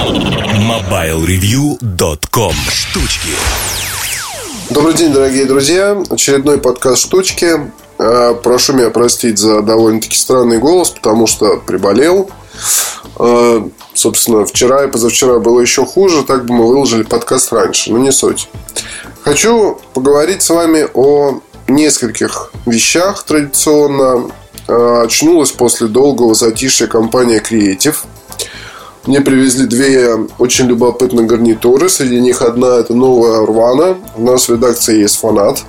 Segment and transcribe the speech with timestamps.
[0.00, 3.28] MobileReview.com Штучки
[4.70, 6.02] Добрый день, дорогие друзья.
[6.08, 7.70] Очередной подкаст «Штучки».
[7.98, 12.30] А, прошу меня простить за довольно-таки странный голос, потому что приболел.
[13.18, 17.98] А, собственно, вчера и позавчера было еще хуже, так бы мы выложили подкаст раньше, но
[17.98, 18.48] не суть.
[19.22, 24.30] Хочу поговорить с вами о нескольких вещах традиционно.
[24.66, 27.96] А, очнулась после долгого затишья компания Creative–
[29.06, 31.88] мне привезли две очень любопытные гарнитуры.
[31.88, 33.96] Среди них одна это новая Урвана.
[34.16, 35.62] У нас в редакции есть фанат.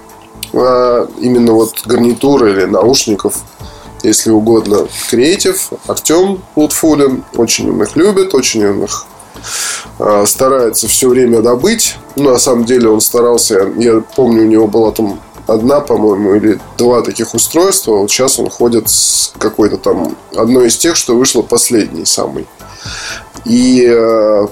[0.53, 3.37] А именно вот гарнитуры или наушников,
[4.03, 5.69] если угодно, креатив.
[5.87, 7.23] Артем Лутфулин.
[7.35, 9.05] Очень он их любит, очень он их
[9.99, 11.95] а, старается все время добыть.
[12.17, 16.59] Ну, на самом деле он старался, я помню, у него была там одна, по-моему, или
[16.77, 17.97] два таких устройства.
[17.97, 22.45] Вот сейчас он ходит с какой-то там одной из тех, что вышло последний самый.
[23.45, 24.47] И, э,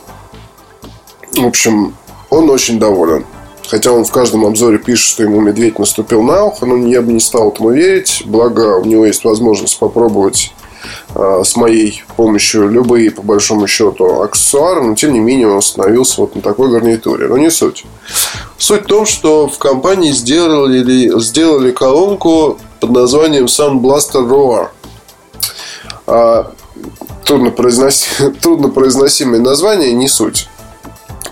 [1.33, 1.95] в общем,
[2.29, 3.25] он очень доволен.
[3.69, 7.13] Хотя он в каждом обзоре пишет, что ему медведь наступил на ухо, но я бы
[7.13, 8.23] не стал этому верить.
[8.25, 10.53] Благо, у него есть возможность попробовать
[11.13, 16.21] э, с моей помощью любые, по большому счету, аксессуары, но тем не менее он остановился
[16.21, 17.27] вот на такой гарнитуре.
[17.27, 17.85] Но не суть.
[18.57, 24.69] Суть в том, что в компании сделали, сделали колонку под названием Sound Blaster Roar.
[27.29, 28.07] А, трудно, произноси,
[28.41, 30.49] трудно произносимое название, не суть.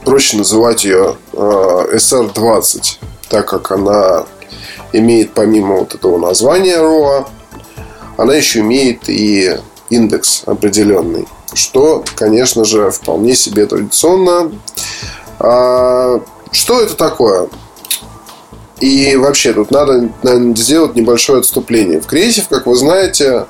[0.06, 1.38] Проще называть ее э,
[1.96, 2.98] SR20,
[3.30, 4.26] так как она
[4.94, 7.28] имеет помимо вот этого названия ROA,
[8.16, 9.58] она еще имеет и
[9.90, 14.52] индекс определенный, что, конечно же, вполне себе традиционно.
[15.40, 17.50] А, что это такое?
[18.80, 22.00] И вообще тут надо, наверное, сделать небольшое отступление.
[22.00, 23.48] В Creative, как вы знаете,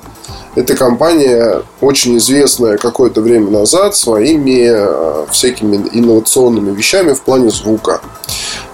[0.54, 8.00] эта компания очень известная какое-то время назад своими э, всякими инновационными вещами в плане звука.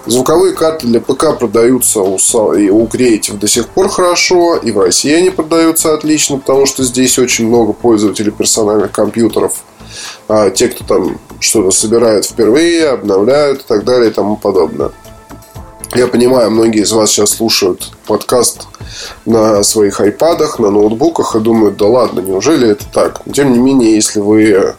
[0.06, 2.18] Звуковые карты для ПК продаются у,
[2.52, 6.84] и у Creative до сих пор хорошо, и в России они продаются отлично, потому что
[6.84, 9.62] здесь очень много пользователей персональных компьютеров.
[10.28, 14.90] А те, кто там что-то собирает впервые, обновляют и так далее и тому подобное.
[15.94, 18.66] Я понимаю, многие из вас сейчас слушают подкаст
[19.26, 23.22] на своих айпадах, на ноутбуках и думают, да ладно, неужели это так?
[23.32, 24.74] Тем не менее, если вы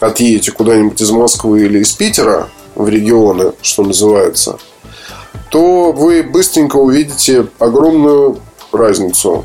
[0.00, 4.58] отъедете куда-нибудь из Москвы или из Питера в регионы, что называется,
[5.50, 8.38] то вы быстренько увидите огромную
[8.72, 9.44] разницу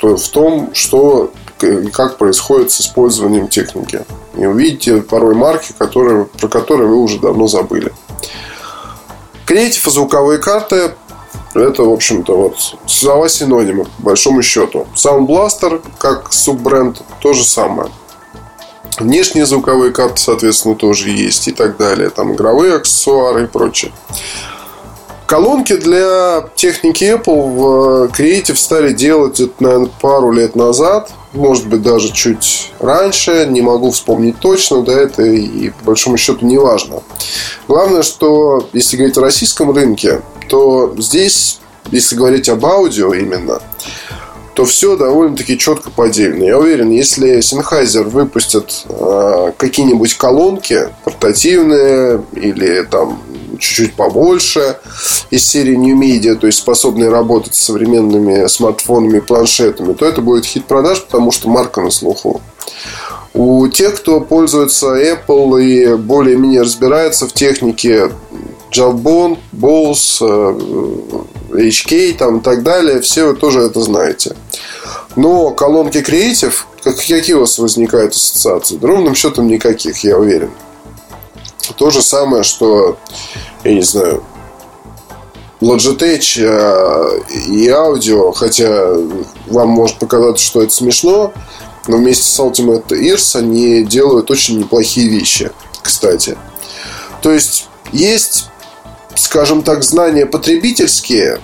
[0.00, 4.00] в том, что и как происходит с использованием техники.
[4.38, 7.92] И увидите порой марки, которые, про которые вы уже давно забыли.
[9.48, 10.92] Креатив и звуковые карты
[11.54, 14.86] это, в общем-то, вот слова синонимы, по большому счету.
[14.94, 17.88] Sound Blaster, как суббренд, то же самое.
[18.98, 22.10] Внешние звуковые карты, соответственно, тоже есть и так далее.
[22.10, 23.90] Там игровые аксессуары и прочее.
[25.28, 31.10] Колонки для техники Apple в Creative стали делать, это, наверное, пару лет назад.
[31.34, 33.46] Может быть, даже чуть раньше.
[33.46, 34.80] Не могу вспомнить точно.
[34.80, 37.02] Да, это и по большому счету не важно.
[37.68, 41.60] Главное, что если говорить о российском рынке, то здесь,
[41.90, 43.60] если говорить об аудио именно,
[44.54, 46.42] то все довольно-таки четко подельно.
[46.42, 53.22] Я уверен, если Sennheiser выпустит э, какие-нибудь колонки портативные или там
[53.58, 54.78] чуть-чуть побольше
[55.30, 60.44] из серии New Media, то есть способные работать с современными смартфонами планшетами, то это будет
[60.44, 62.40] хит продаж, потому что марка на слуху.
[63.34, 68.10] У тех, кто пользуется Apple и более-менее разбирается в технике,
[68.70, 70.20] Jawbone, Bose,
[71.50, 74.36] HK там, и так далее, все вы тоже это знаете.
[75.16, 78.76] Но колонки Creative, какие у вас возникают ассоциации?
[78.76, 80.50] Да ровным счетом никаких, я уверен.
[81.76, 82.98] То же самое, что,
[83.64, 84.22] я не знаю,
[85.60, 88.94] Logitech э, и аудио, хотя
[89.46, 91.32] вам может показаться, что это смешно,
[91.88, 95.50] но вместе с Ultimate Ears они делают очень неплохие вещи,
[95.82, 96.38] кстати.
[97.22, 98.48] То есть, есть
[99.18, 101.40] скажем так, знания потребительские,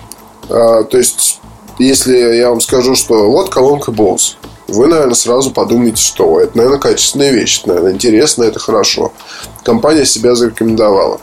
[0.49, 1.39] а, то есть,
[1.77, 4.35] если я вам скажу, что вот колонка Bose,
[4.67, 9.13] вы, наверное, сразу подумаете, что это, наверное, качественная вещь, это, наверное, интересно, это хорошо.
[9.63, 11.19] Компания себя зарекомендовала.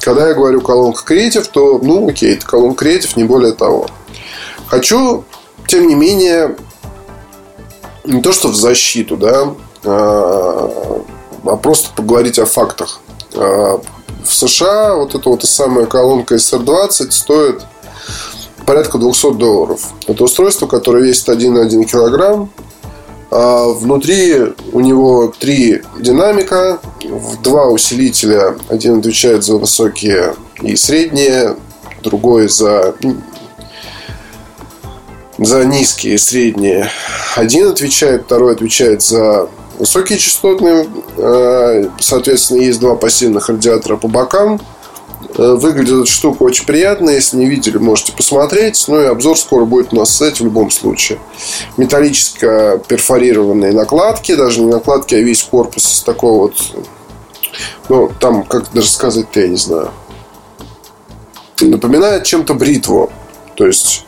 [0.00, 3.86] Когда я говорю колонка Creative, то, ну, окей, это колонка Creative, не более того.
[4.66, 5.24] Хочу,
[5.66, 6.56] тем не менее,
[8.04, 9.54] не то, что в защиту, да,
[9.84, 11.02] а,
[11.44, 13.00] а просто поговорить о фактах.
[13.34, 13.80] А,
[14.24, 17.62] в США вот эта вот самая колонка SR20 стоит
[18.64, 19.88] порядка 200 долларов.
[20.06, 22.50] Это устройство, которое весит 1,1 килограмм,
[23.30, 26.80] внутри у него три динамика,
[27.42, 28.56] два усилителя.
[28.68, 31.56] Один отвечает за высокие и средние,
[32.02, 32.94] другой за
[35.38, 36.90] за низкие и средние.
[37.34, 39.48] Один отвечает, второй отвечает за
[39.78, 40.86] высокие частотные.
[41.16, 44.60] А, соответственно, есть два пассивных радиатора по бокам.
[45.40, 47.08] Э, выглядит эта штука очень приятно.
[47.08, 48.84] Если не видели, можете посмотреть.
[48.88, 51.18] Ну и обзор скоро будет у нас на в любом случае.
[51.78, 54.34] Металлические перфорированные накладки.
[54.34, 56.56] Даже не накладки, а весь корпус из такого вот...
[57.88, 59.90] Ну, там, как даже сказать-то, я не знаю.
[61.62, 63.10] Напоминает чем-то бритву.
[63.56, 64.04] То есть,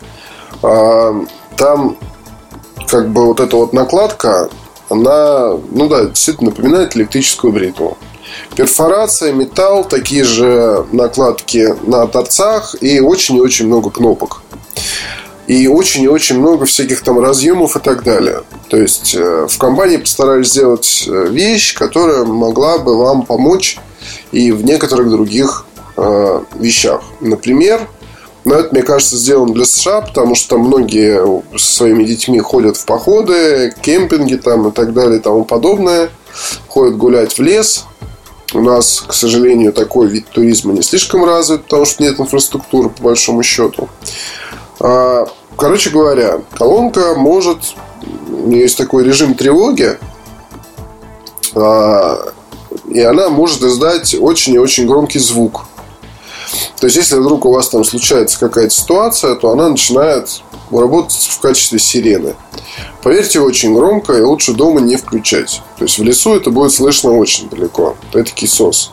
[0.62, 1.24] э,
[1.56, 1.96] там
[2.88, 4.50] как бы вот эта вот накладка,
[4.90, 7.96] она, ну да, действительно напоминает электрическую бритву.
[8.56, 14.42] Перфорация, металл, такие же накладки на торцах и очень и очень много кнопок.
[15.46, 18.42] И очень и очень много всяких там разъемов и так далее.
[18.68, 23.78] То есть э, в компании постарались сделать э, вещь, которая могла бы вам помочь
[24.30, 27.02] и в некоторых других э, вещах.
[27.20, 27.88] Например,
[28.44, 32.76] но это, мне кажется, сделано для США, потому что там многие со своими детьми ходят
[32.76, 36.10] в походы, кемпинги там и так далее и тому подобное.
[36.68, 37.84] Ходят гулять в лес.
[38.54, 43.02] У нас, к сожалению, такой вид туризма не слишком развит, потому что нет инфраструктуры, по
[43.02, 43.88] большому счету.
[44.80, 45.26] А,
[45.56, 47.58] короче говоря, колонка может...
[48.28, 49.96] У нее есть такой режим тревоги,
[51.54, 52.32] а,
[52.88, 55.66] и она может издать очень и очень громкий звук.
[56.80, 60.42] То есть, если вдруг у вас там случается какая-то ситуация, то она начинает
[60.80, 62.34] работать в качестве сирены.
[63.02, 65.62] Поверьте, очень громко и лучше дома не включать.
[65.78, 67.96] То есть в лесу это будет слышно очень далеко.
[68.12, 68.92] Это кисос.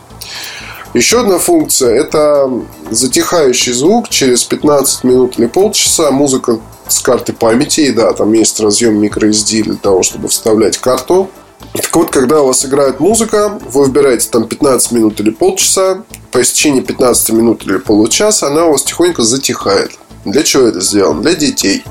[0.92, 2.50] Еще одна функция– это
[2.90, 6.10] затихающий звук через 15 минут или полчаса.
[6.10, 7.82] Музыка с карты памяти.
[7.82, 11.30] И да, там есть разъем microSD для того, чтобы вставлять карту.
[11.74, 16.40] Так вот, когда у вас играет музыка, вы выбираете там 15 минут или полчаса, по
[16.40, 19.92] истечении 15 минут или получаса она у вас тихонько затихает.
[20.24, 21.22] Для чего это сделано?
[21.22, 21.84] Для детей.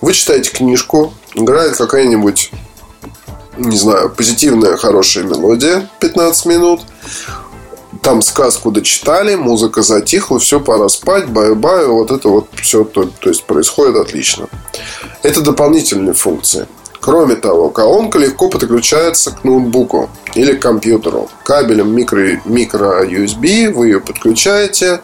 [0.00, 2.50] Вы читаете книжку, играет какая-нибудь,
[3.56, 6.80] не знаю, позитивная, хорошая мелодия 15 минут.
[8.02, 13.28] Там сказку дочитали, музыка затихла, все, пора спать, бай-бай, вот это вот все то, то
[13.28, 14.48] есть происходит отлично.
[15.22, 16.66] Это дополнительные функции.
[17.02, 21.28] Кроме того, колонка легко подключается к ноутбуку или к компьютеру.
[21.42, 25.00] Кабелем микро, микро USB вы ее подключаете.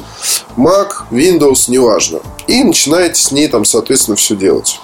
[0.56, 2.20] Mac, Windows, неважно.
[2.46, 4.78] И начинаете с ней там, соответственно, все делать.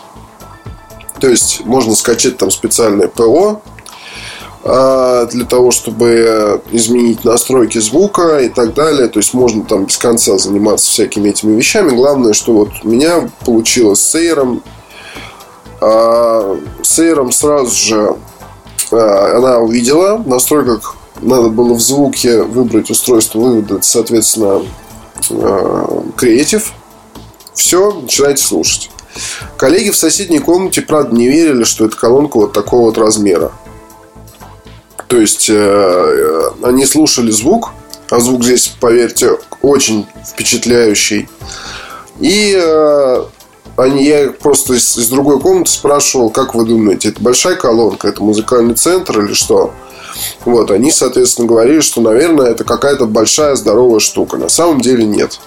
[1.21, 3.63] То есть можно скачать там специальное ПО
[4.65, 9.07] а, для того, чтобы изменить настройки звука и так далее.
[9.07, 11.91] То есть можно там без конца заниматься всякими этими вещами.
[11.91, 14.61] Главное, что вот у меня получилось с Air
[15.85, 18.17] а, с Эйром сразу же
[18.91, 24.63] а, она увидела, в настройках надо было в звуке выбрать устройство вывода, соответственно,
[26.17, 26.73] креатив.
[27.55, 28.91] Все, начинайте слушать.
[29.57, 33.53] Коллеги в соседней комнате, правда, не верили, что это колонка вот такого вот размера.
[35.07, 37.71] То есть э, они слушали звук,
[38.11, 41.29] а звук здесь, поверьте, очень впечатляющий.
[42.21, 43.25] И э,
[43.77, 48.23] они, я просто из, из другой комнаты спрашивал, как вы думаете, это большая колонка, это
[48.23, 49.73] музыкальный центр или что?
[50.45, 54.37] Вот, они, соответственно, говорили, что, наверное, это какая-то большая здоровая штука.
[54.37, 55.41] На самом деле нет.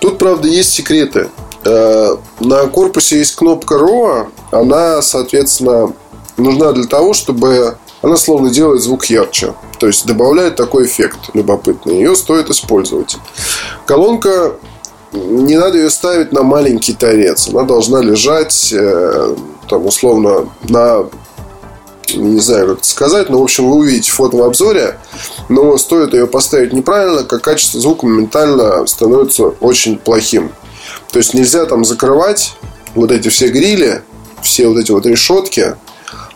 [0.00, 1.28] Тут, правда, есть секреты.
[1.64, 4.28] Э, на корпусе есть кнопка RAW.
[4.50, 5.92] Она, соответственно,
[6.36, 9.54] нужна для того, чтобы она словно делает звук ярче.
[9.78, 11.96] То есть добавляет такой эффект любопытный.
[11.96, 13.16] Ее стоит использовать.
[13.86, 14.54] Колонка
[15.12, 17.48] не надо ее ставить на маленький торец.
[17.48, 19.36] Она должна лежать э,
[19.68, 21.06] там условно на
[22.14, 24.98] не знаю, как это сказать, но, в общем, вы увидите фото в обзоре,
[25.48, 30.50] но стоит ее поставить неправильно, как качество звука моментально становится очень плохим.
[31.12, 32.56] То есть нельзя там закрывать
[32.94, 34.02] вот эти все грили,
[34.42, 35.76] все вот эти вот решетки,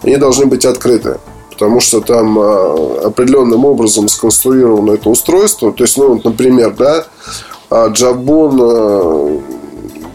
[0.03, 1.19] они должны быть открыты.
[1.51, 5.73] Потому что там э, определенным образом сконструировано это устройство.
[5.73, 7.07] То есть, ну, вот, например, да,
[7.71, 9.41] а Джабон э,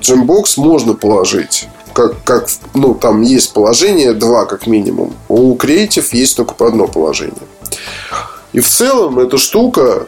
[0.01, 1.67] Джембокс можно положить.
[1.93, 5.13] Как, как, ну, там есть положение два, как минимум.
[5.27, 7.35] У Creative есть только по одно положение.
[8.53, 10.07] И в целом эта штука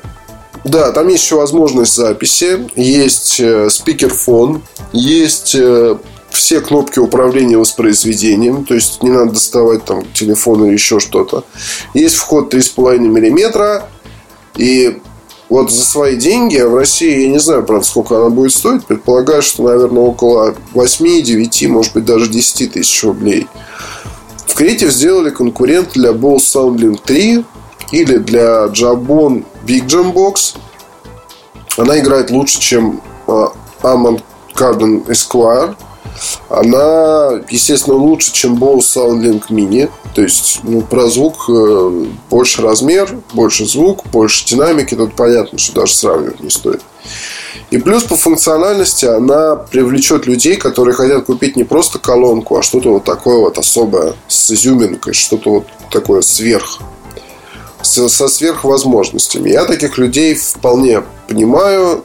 [0.63, 4.61] да, там есть еще возможность записи, есть э, спикерфон,
[4.93, 5.97] есть э,
[6.29, 11.45] все кнопки управления воспроизведением, то есть не надо доставать там телефон или еще что-то.
[11.93, 13.83] Есть вход 3,5 мм,
[14.57, 15.01] и
[15.51, 18.85] вот за свои деньги, а в России я не знаю, правда, сколько она будет стоить,
[18.85, 23.47] предполагаю, что, наверное, около 8, 9, может быть, даже 10 тысяч рублей.
[24.47, 27.43] В Creative сделали конкурент для Bose SoundLink 3
[27.91, 30.55] или для Jabon Big Jam Box.
[31.75, 34.21] Она играет лучше, чем Amon
[34.55, 35.75] Cardon Esquire.
[36.49, 39.89] Она, естественно, лучше, чем Bose SoundLink Mini.
[40.13, 44.95] То есть, ну, про звук э, больше размер, больше звук, больше динамики.
[44.95, 46.81] Тут понятно, что даже сравнивать не стоит.
[47.69, 52.91] И плюс по функциональности она привлечет людей, которые хотят купить не просто колонку, а что-то
[52.91, 56.79] вот такое вот особое с изюминкой, что-то вот такое сверх
[57.81, 59.49] со сверхвозможностями.
[59.49, 62.03] Я таких людей вполне понимаю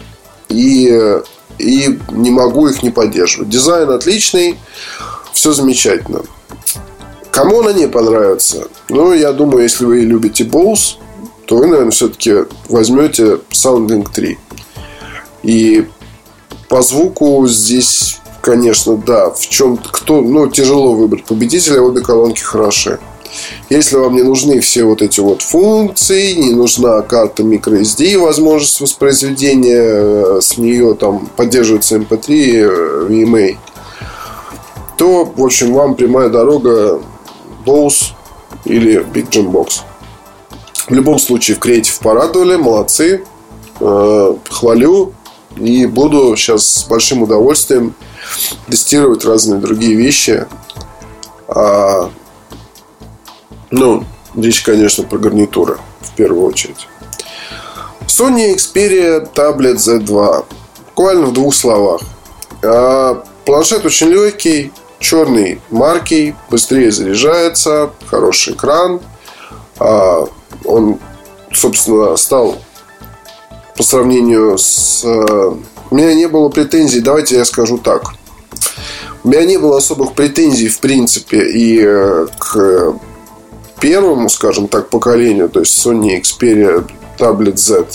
[0.48, 1.20] и,
[1.58, 3.48] и не могу их не поддерживать.
[3.48, 4.58] Дизайн отличный,
[5.32, 6.22] все замечательно.
[7.30, 8.68] Кому она не понравится?
[8.88, 10.96] Ну, я думаю, если вы любите Bose,
[11.46, 14.38] то вы, наверное, все-таки возьмете SoundLink 3.
[15.42, 15.86] И
[16.68, 22.98] по звуку здесь, конечно, да, в чем кто, ну, тяжело выбрать победителя, обе колонки хороши.
[23.68, 29.82] Если вам не нужны все вот эти вот функции, не нужна карта microSD, возможность воспроизведения
[29.82, 33.56] э, с нее там поддерживается MP3, VMA, э,
[34.96, 37.00] то, в общем, вам прямая дорога
[37.64, 38.12] Bose
[38.64, 39.80] или Big Jam Box.
[40.88, 43.24] В любом случае, в Creative порадовали, молодцы.
[43.80, 45.12] Э, хвалю.
[45.56, 47.94] И буду сейчас с большим удовольствием
[48.68, 50.46] тестировать разные другие вещи.
[51.48, 52.10] А,
[53.70, 54.04] ну,
[54.34, 56.88] речь, конечно, про гарнитуры в первую очередь.
[58.06, 60.44] Sony Xperia Tablet Z2.
[60.88, 62.00] Буквально в двух словах.
[62.62, 69.00] А, планшет очень легкий, черный маркий, быстрее заряжается, хороший экран.
[69.78, 70.26] А,
[70.64, 70.98] он,
[71.52, 72.58] собственно, стал
[73.76, 75.04] по сравнению с...
[75.04, 75.54] Э,
[75.90, 78.14] у меня не было претензий, давайте я скажу так.
[79.22, 82.94] У меня не было особых претензий, в принципе, и э, к
[83.80, 87.86] первому, скажем так, поколению, то есть Sony Xperia Tablet Z.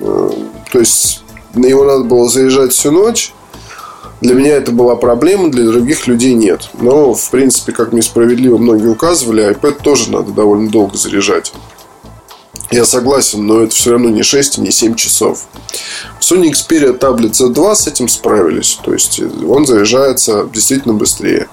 [0.00, 0.30] Э,
[0.72, 1.22] то есть
[1.54, 3.32] на него надо было заряжать всю ночь.
[4.20, 6.70] Для меня это была проблема, для других людей нет.
[6.80, 11.52] Но, в принципе, как мне справедливо многие указывали, iPad тоже надо довольно долго заряжать.
[12.70, 15.46] Я согласен, но это все равно не 6 и не 7 часов.
[16.20, 18.78] Sony Xperia Tablet Z2 с этим справились.
[18.84, 21.48] То есть он заряжается действительно быстрее.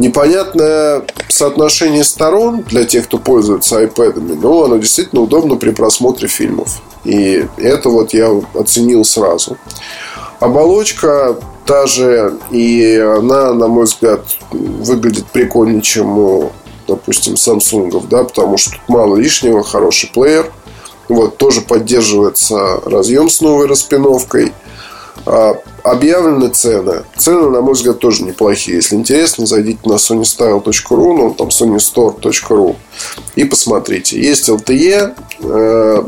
[0.00, 6.80] Непонятное соотношение сторон для тех, кто пользуется iPad, но оно действительно удобно при просмотре фильмов.
[7.04, 9.58] И это вот я оценил сразу.
[10.38, 16.52] Оболочка та же, и она, на мой взгляд, выглядит прикольнее, чем у
[16.88, 20.50] допустим, Samsung, да, потому что тут мало лишнего, хороший плеер.
[21.10, 24.54] Вот, тоже поддерживается разъем с новой распиновкой.
[25.26, 27.04] А, объявлены цены.
[27.16, 28.76] Цены, на мой взгляд, тоже неплохие.
[28.76, 32.76] Если интересно, зайдите на sonystyle.ru, ну, там sonystore.ru
[33.36, 34.20] и посмотрите.
[34.20, 36.02] Есть LTE, э,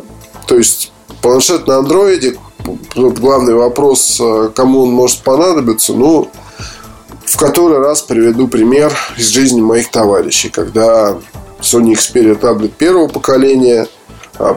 [0.47, 2.39] то есть планшет на андроиде.
[2.95, 5.93] Главный вопрос, э, кому он может понадобиться.
[5.93, 6.31] Ну,
[7.25, 11.19] в который раз приведу пример из жизни моих товарищей, когда
[11.61, 13.89] Sony Xperia таблет первого поколения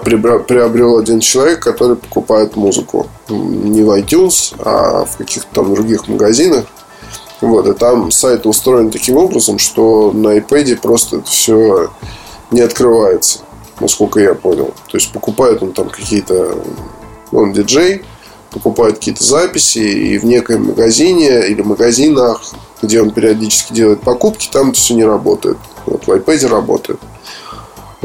[0.03, 6.65] приобрел один человек, который покупает музыку не в iTunes, а в каких-то там других магазинах.
[7.41, 11.89] Вот, и там сайт устроен таким образом, что на iPad просто все
[12.51, 13.39] не открывается,
[13.79, 14.73] насколько я понял.
[14.89, 16.57] То есть покупает он там какие-то...
[17.31, 18.05] Он диджей,
[18.51, 22.41] покупает какие-то записи, и в некоем магазине или магазинах
[22.85, 25.57] где он периодически делает покупки, там это все не работает.
[25.85, 26.99] Вот в iPad работает.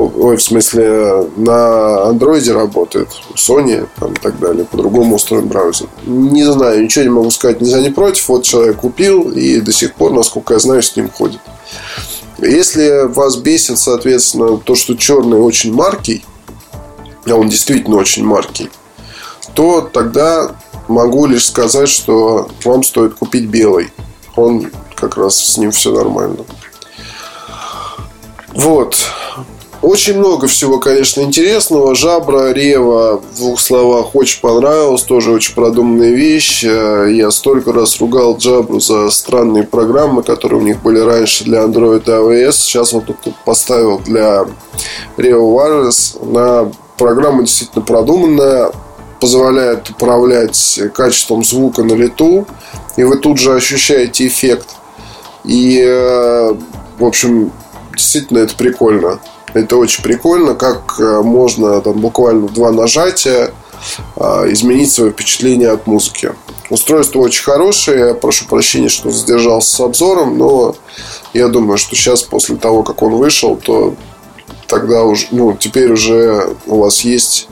[0.08, 4.64] Ой, в смысле, на андроиде работает, Sony там, и так далее.
[4.64, 5.88] По-другому устроен браузер.
[6.06, 8.28] Не знаю, ничего не могу сказать ни за, ни против.
[8.28, 11.40] Вот человек купил и до сих пор, насколько я знаю, с ним ходит.
[12.38, 16.24] Если вас бесит, соответственно, то, что черный очень маркий,
[17.26, 18.70] а он действительно очень маркий,
[19.54, 20.52] то тогда
[20.88, 23.90] могу лишь сказать, что вам стоит купить белый
[24.36, 26.44] он как раз с ним все нормально.
[28.48, 28.96] Вот.
[29.82, 31.94] Очень много всего, конечно, интересного.
[31.94, 35.02] Жабра, Рева, в двух словах, очень понравилось.
[35.02, 36.62] Тоже очень продуманная вещь.
[36.62, 42.02] Я столько раз ругал Джабру за странные программы, которые у них были раньше для Android
[42.04, 42.52] и iOS.
[42.52, 44.44] Сейчас вот тут поставил для
[45.16, 46.30] Revo Wireless.
[46.30, 48.72] На программа действительно продуманная
[49.18, 52.46] позволяет управлять качеством звука на лету,
[52.96, 54.68] и вы тут же ощущаете эффект.
[55.44, 56.54] И, э,
[56.98, 57.50] в общем,
[57.94, 59.20] действительно это прикольно.
[59.54, 63.52] Это очень прикольно, как э, можно там буквально два нажатия
[64.16, 66.32] э, изменить свое впечатление от музыки.
[66.68, 68.08] устройство очень хорошее.
[68.08, 70.76] Я прошу прощения, что задержался с обзором, но
[71.34, 73.94] я думаю, что сейчас, после того, как он вышел, то
[74.66, 77.48] тогда уже, ну, теперь уже у вас есть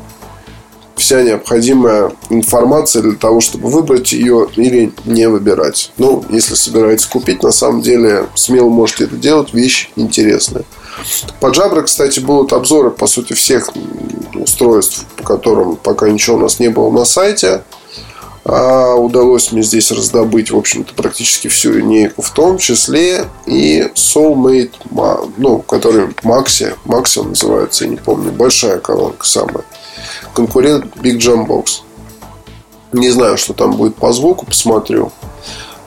[0.99, 5.93] вся необходимая информация для того, чтобы выбрать ее или не выбирать.
[5.97, 10.65] Ну, если собираетесь купить, на самом деле смело можете это делать, вещь интересная.
[11.41, 13.71] По Jabra, кстати, будут обзоры, по сути, всех
[14.35, 17.63] устройств, по которым пока ничего у нас не было на сайте.
[18.45, 24.73] А удалось мне здесь раздобыть, в общем-то, практически всю линейку, в том числе и Soulmate,
[25.37, 29.65] ну, который Maxi, Maxi он называется, я не помню, большая колонка самая.
[30.33, 31.83] Конкурент Big Jam Box.
[32.93, 35.13] Не знаю, что там будет по звуку, посмотрю.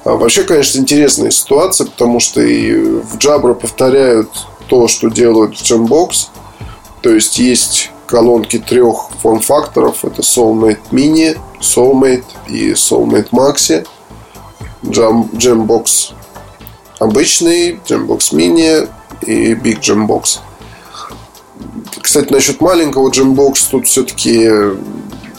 [0.04, 4.30] А вообще, конечно, интересная ситуация, потому что и в Jabra повторяют
[4.72, 6.30] то, что делают в Jambox.
[7.02, 10.06] То есть есть колонки трех форм-факторов.
[10.06, 13.86] Это Soulmate Mini, Soulmate и Soulmate Maxi.
[14.84, 16.14] Jam, Jambox
[17.00, 18.90] обычный, Jambox Mini
[19.24, 20.40] и Big Jambox.
[22.02, 24.50] Кстати, насчет маленького Jambox тут все-таки,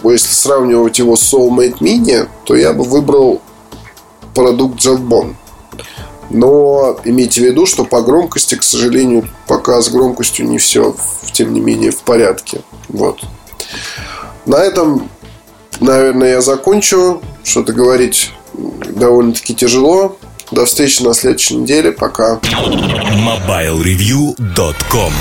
[0.05, 3.41] если сравнивать его с Soulmate Mini, то я бы выбрал
[4.35, 5.37] продукт Javbon.
[6.33, 10.97] Но имейте в виду, что по громкости, к сожалению, пока с громкостью не все,
[11.33, 12.62] тем не менее, в порядке.
[12.89, 13.21] Вот.
[14.47, 15.11] На этом,
[15.81, 17.21] наверное, я закончу.
[17.45, 20.17] Что-то говорить довольно-таки тяжело.
[20.51, 21.93] До встречи на следующей неделе.
[21.93, 22.41] Пока.
[22.43, 25.12] MobileReview.com